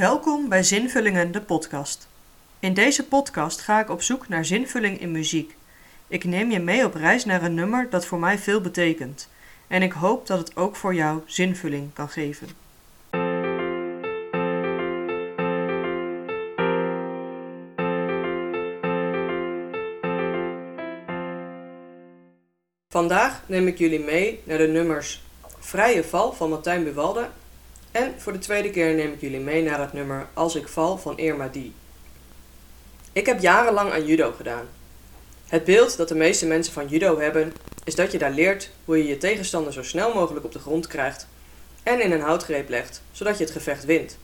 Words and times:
Welkom 0.00 0.48
bij 0.48 0.62
Zinvullingen, 0.62 1.32
de 1.32 1.40
podcast. 1.40 2.08
In 2.58 2.74
deze 2.74 3.06
podcast 3.06 3.60
ga 3.60 3.80
ik 3.80 3.90
op 3.90 4.02
zoek 4.02 4.28
naar 4.28 4.44
zinvulling 4.44 5.00
in 5.00 5.10
muziek. 5.10 5.56
Ik 6.08 6.24
neem 6.24 6.50
je 6.50 6.58
mee 6.58 6.84
op 6.84 6.94
reis 6.94 7.24
naar 7.24 7.42
een 7.42 7.54
nummer 7.54 7.90
dat 7.90 8.06
voor 8.06 8.18
mij 8.18 8.38
veel 8.38 8.60
betekent. 8.60 9.28
En 9.68 9.82
ik 9.82 9.92
hoop 9.92 10.26
dat 10.26 10.38
het 10.38 10.56
ook 10.56 10.76
voor 10.76 10.94
jou 10.94 11.22
zinvulling 11.26 11.92
kan 11.92 12.08
geven. 12.08 12.48
Vandaag 22.88 23.42
neem 23.46 23.66
ik 23.66 23.78
jullie 23.78 24.00
mee 24.00 24.40
naar 24.44 24.58
de 24.58 24.68
nummers 24.68 25.22
Vrije 25.58 26.04
Val 26.04 26.32
van 26.32 26.48
Martijn 26.48 26.84
Buwalde 26.84 27.28
en 27.92 28.14
voor 28.16 28.32
de 28.32 28.38
tweede 28.38 28.70
keer 28.70 28.94
neem 28.94 29.12
ik 29.12 29.20
jullie 29.20 29.40
mee 29.40 29.62
naar 29.62 29.80
het 29.80 29.92
nummer 29.92 30.28
Als 30.34 30.54
ik 30.54 30.68
val 30.68 30.98
van 30.98 31.18
Irma 31.18 31.48
Die. 31.48 31.72
Ik 33.12 33.26
heb 33.26 33.40
jarenlang 33.40 33.92
aan 33.92 34.06
judo 34.06 34.32
gedaan. 34.32 34.68
Het 35.46 35.64
beeld 35.64 35.96
dat 35.96 36.08
de 36.08 36.14
meeste 36.14 36.46
mensen 36.46 36.72
van 36.72 36.88
judo 36.88 37.18
hebben, 37.18 37.52
is 37.84 37.94
dat 37.94 38.12
je 38.12 38.18
daar 38.18 38.30
leert 38.30 38.70
hoe 38.84 38.98
je 38.98 39.06
je 39.06 39.18
tegenstander 39.18 39.72
zo 39.72 39.82
snel 39.82 40.14
mogelijk 40.14 40.44
op 40.44 40.52
de 40.52 40.58
grond 40.58 40.86
krijgt 40.86 41.26
en 41.82 42.00
in 42.00 42.12
een 42.12 42.20
houtgreep 42.20 42.68
legt, 42.68 43.02
zodat 43.12 43.38
je 43.38 43.44
het 43.44 43.52
gevecht 43.52 43.84
wint. 43.84 44.18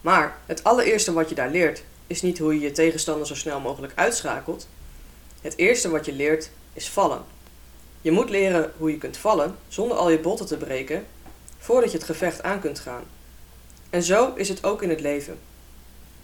Maar 0.00 0.38
het 0.46 0.64
allereerste 0.64 1.12
wat 1.12 1.28
je 1.28 1.34
daar 1.34 1.50
leert, 1.50 1.82
is 2.06 2.22
niet 2.22 2.38
hoe 2.38 2.54
je 2.54 2.60
je 2.60 2.72
tegenstander 2.72 3.26
zo 3.26 3.34
snel 3.34 3.60
mogelijk 3.60 3.92
uitschakelt. 3.96 4.68
Het 5.40 5.56
eerste 5.56 5.90
wat 5.90 6.06
je 6.06 6.12
leert, 6.12 6.50
is 6.72 6.88
vallen. 6.88 7.24
Je 8.00 8.10
moet 8.10 8.30
leren 8.30 8.72
hoe 8.76 8.90
je 8.90 8.98
kunt 8.98 9.16
vallen 9.16 9.56
zonder 9.68 9.96
al 9.96 10.10
je 10.10 10.18
botten 10.18 10.46
te 10.46 10.56
breken 10.56 11.06
voordat 11.58 11.90
je 11.90 11.96
het 11.96 12.06
gevecht 12.06 12.42
aan 12.42 12.60
kunt 12.60 12.78
gaan. 12.78 13.04
En 13.90 14.02
zo 14.02 14.32
is 14.34 14.48
het 14.48 14.64
ook 14.64 14.82
in 14.82 14.88
het 14.88 15.00
leven. 15.00 15.38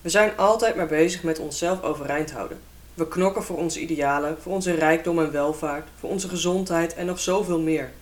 We 0.02 0.08
zijn 0.08 0.36
altijd 0.36 0.76
maar 0.76 0.86
bezig 0.86 1.22
met 1.22 1.38
onszelf 1.38 1.82
overeind 1.82 2.32
houden. 2.32 2.60
We 2.94 3.08
knokken 3.08 3.42
voor 3.42 3.56
onze 3.56 3.80
idealen, 3.80 4.36
voor 4.40 4.52
onze 4.52 4.72
rijkdom 4.72 5.18
en 5.18 5.32
welvaart, 5.32 5.88
voor 5.98 6.10
onze 6.10 6.28
gezondheid 6.28 6.94
en 6.94 7.06
nog 7.06 7.20
zoveel 7.20 7.60
meer. 7.60 7.92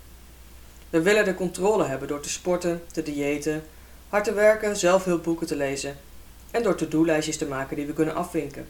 We 0.90 1.02
willen 1.02 1.24
de 1.24 1.34
controle 1.34 1.84
hebben 1.84 2.08
door 2.08 2.20
te 2.20 2.28
sporten, 2.28 2.82
te 2.92 3.02
diëten, 3.02 3.64
hard 4.08 4.24
te 4.24 4.32
werken, 4.32 4.76
zelf 4.76 5.04
hulpboeken 5.04 5.46
te 5.46 5.56
lezen 5.56 5.96
en 6.50 6.62
door 6.62 6.74
to-do-lijstjes 6.74 7.36
te 7.36 7.46
maken 7.46 7.76
die 7.76 7.86
we 7.86 7.92
kunnen 7.92 8.14
afvinken. 8.14 8.66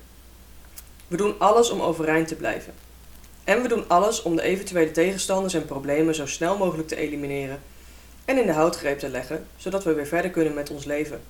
We 1.08 1.16
doen 1.16 1.38
alles 1.38 1.70
om 1.70 1.80
overeind 1.80 2.28
te 2.28 2.34
blijven. 2.34 2.74
En 3.44 3.62
we 3.62 3.68
doen 3.68 3.88
alles 3.88 4.22
om 4.22 4.36
de 4.36 4.42
eventuele 4.42 4.90
tegenstanders 4.90 5.54
en 5.54 5.64
problemen 5.64 6.14
zo 6.14 6.26
snel 6.26 6.56
mogelijk 6.56 6.88
te 6.88 6.96
elimineren 6.96 7.60
en 8.24 8.38
in 8.38 8.46
de 8.46 8.52
houtgreep 8.52 8.98
te 8.98 9.08
leggen, 9.08 9.46
zodat 9.56 9.84
we 9.84 9.92
weer 9.92 10.06
verder 10.06 10.30
kunnen 10.30 10.54
met 10.54 10.70
ons 10.70 10.84
leven. 10.84 11.20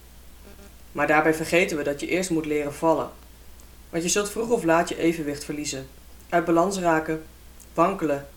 Maar 0.93 1.07
daarbij 1.07 1.35
vergeten 1.35 1.77
we 1.77 1.83
dat 1.83 2.01
je 2.01 2.07
eerst 2.07 2.31
moet 2.31 2.47
leren 2.47 2.75
vallen. 2.75 3.11
Want 3.91 4.03
je 4.03 4.09
zult 4.09 4.31
vroeg 4.31 4.51
of 4.51 4.65
laat 4.65 4.89
je 4.89 4.99
evenwicht 4.99 5.45
verliezen, 5.45 5.89
uit 6.29 6.45
balans 6.45 6.79
raken, 6.79 7.25
wankelen 7.75 8.29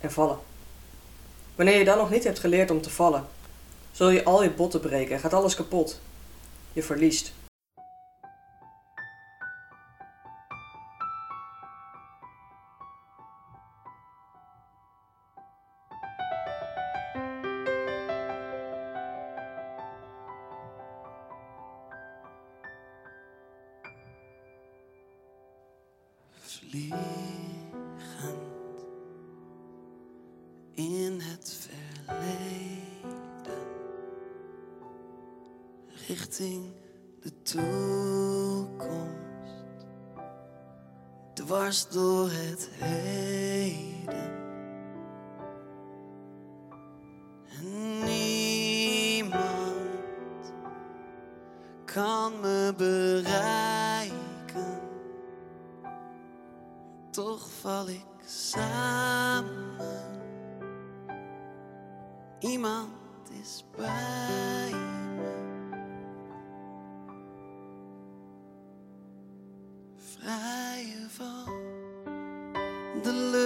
en 0.00 0.12
vallen. 0.12 0.38
Wanneer 1.54 1.78
je 1.78 1.84
dan 1.84 1.98
nog 1.98 2.10
niet 2.10 2.24
hebt 2.24 2.38
geleerd 2.38 2.70
om 2.70 2.80
te 2.80 2.90
vallen, 2.90 3.26
zul 3.92 4.10
je 4.10 4.24
al 4.24 4.42
je 4.42 4.50
botten 4.50 4.80
breken 4.80 5.14
en 5.14 5.20
gaat 5.20 5.32
alles 5.32 5.54
kapot. 5.54 6.00
Je 6.72 6.82
verliest. 6.82 7.32
In 30.74 31.20
het 31.20 31.68
verleden 32.04 32.92
richting 36.06 36.72
de 37.22 37.42
toekomst 37.42 38.84
dwars 41.34 41.88
door 41.88 42.30
het 42.30 42.68
heden. 42.78 44.32
En 47.58 48.04
niemand 48.04 49.34
kan 51.84 52.40
me 52.40 52.74
bereiken 52.76 53.93
toch 57.14 57.46
val 57.60 57.88
ik 57.88 58.04
samen. 58.26 59.76
Iemand 62.38 63.30
is 63.42 63.64
bij 63.76 64.70
me. 64.70 65.32
Vrije 69.96 71.06
val, 71.08 71.44
de 73.02 73.12
lucht 73.12 73.43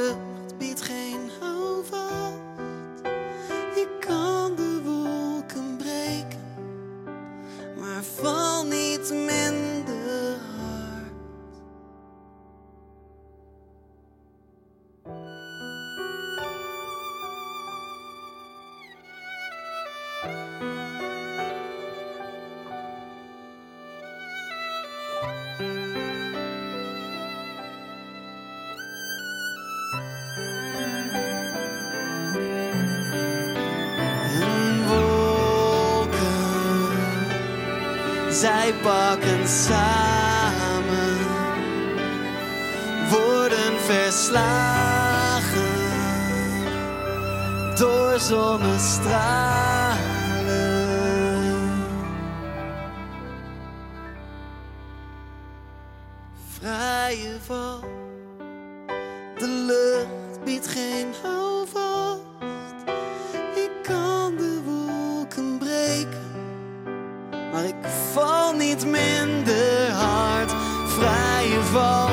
zij 38.31 38.75
pakken 38.83 39.49
samen, 39.49 41.19
worden 43.11 43.81
verslagen 43.81 45.49
door 47.79 48.19
zonnestralen. 48.19 49.97
Vrije 56.49 57.37
val, 57.47 57.81
de 59.39 59.47
lucht 59.47 60.45
biedt 60.45 60.69
geen 60.69 61.07
houvast. 61.23 61.38
Minder 68.93 69.93
hard. 69.93 70.51
Vrije 70.97 71.61
val, 71.73 72.11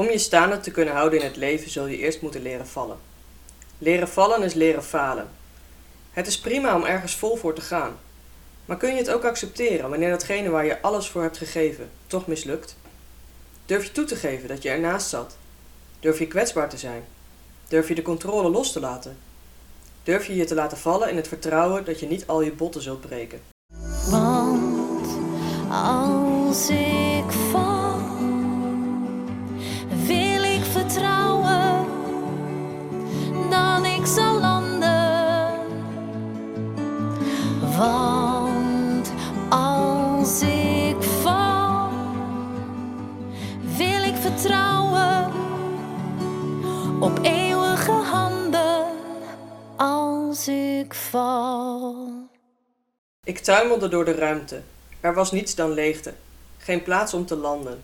Om 0.00 0.10
je 0.10 0.18
staande 0.18 0.60
te 0.60 0.70
kunnen 0.70 0.94
houden 0.94 1.18
in 1.18 1.24
het 1.24 1.36
leven 1.36 1.70
zul 1.70 1.86
je 1.86 1.96
eerst 1.96 2.20
moeten 2.20 2.42
leren 2.42 2.66
vallen. 2.66 2.96
Leren 3.78 4.08
vallen 4.08 4.42
is 4.42 4.54
leren 4.54 4.84
falen. 4.84 5.28
Het 6.10 6.26
is 6.26 6.40
prima 6.40 6.76
om 6.76 6.84
ergens 6.84 7.16
vol 7.16 7.36
voor 7.36 7.54
te 7.54 7.60
gaan. 7.60 7.98
Maar 8.64 8.76
kun 8.76 8.90
je 8.90 8.96
het 8.96 9.10
ook 9.10 9.24
accepteren 9.24 9.90
wanneer 9.90 10.10
datgene 10.10 10.50
waar 10.50 10.64
je 10.64 10.82
alles 10.82 11.08
voor 11.08 11.22
hebt 11.22 11.38
gegeven 11.38 11.90
toch 12.06 12.26
mislukt? 12.26 12.76
Durf 13.66 13.84
je 13.84 13.92
toe 13.92 14.04
te 14.04 14.16
geven 14.16 14.48
dat 14.48 14.62
je 14.62 14.68
ernaast 14.68 15.08
zat? 15.08 15.36
Durf 16.00 16.18
je 16.18 16.26
kwetsbaar 16.26 16.68
te 16.68 16.78
zijn? 16.78 17.04
Durf 17.68 17.88
je 17.88 17.94
de 17.94 18.02
controle 18.02 18.50
los 18.50 18.72
te 18.72 18.80
laten? 18.80 19.18
Durf 20.02 20.26
je 20.26 20.36
je 20.36 20.44
te 20.44 20.54
laten 20.54 20.78
vallen 20.78 21.10
in 21.10 21.16
het 21.16 21.28
vertrouwen 21.28 21.84
dat 21.84 22.00
je 22.00 22.06
niet 22.06 22.26
al 22.26 22.42
je 22.42 22.52
botten 22.52 22.82
zult 22.82 23.00
breken. 23.00 23.40
Want 24.10 25.08
als 25.70 26.68
ik 26.68 27.32
op 47.00 47.18
eeuwige 47.22 47.90
handen. 47.90 48.86
Als 49.76 50.48
ik 50.48 50.94
val. 50.94 52.08
Ik 53.24 53.38
tuimelde 53.38 53.88
door 53.88 54.04
de 54.04 54.14
ruimte. 54.14 54.62
Er 55.00 55.14
was 55.14 55.32
niets 55.32 55.54
dan 55.54 55.70
leegte, 55.70 56.14
geen 56.58 56.82
plaats 56.82 57.14
om 57.14 57.26
te 57.26 57.36
landen. 57.36 57.82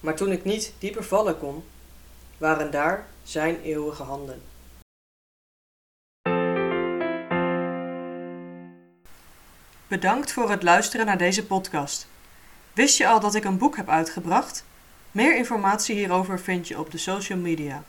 Maar 0.00 0.16
toen 0.16 0.32
ik 0.32 0.44
niet 0.44 0.72
dieper 0.78 1.04
vallen 1.04 1.38
kon, 1.38 1.64
waren 2.38 2.70
daar 2.70 3.06
zijn 3.22 3.60
eeuwige 3.62 4.02
handen. 4.02 4.42
Bedankt 9.86 10.32
voor 10.32 10.50
het 10.50 10.62
luisteren 10.62 11.06
naar 11.06 11.18
deze 11.18 11.46
podcast. 11.46 12.06
Wist 12.72 12.96
je 12.96 13.08
al 13.08 13.20
dat 13.20 13.34
ik 13.34 13.44
een 13.44 13.58
boek 13.58 13.76
heb 13.76 13.88
uitgebracht? 13.88 14.64
Meer 15.10 15.36
informatie 15.36 15.96
hierover 15.96 16.40
vind 16.40 16.68
je 16.68 16.78
op 16.78 16.90
de 16.90 16.98
social 16.98 17.38
media. 17.38 17.84